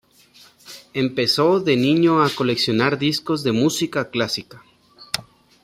Empezó 0.95 1.59
de 1.59 1.77
niño 1.77 2.23
a 2.23 2.31
coleccionar 2.33 2.97
discos 2.97 3.43
de 3.43 3.51
música 3.51 4.09
clásica. 4.09 4.65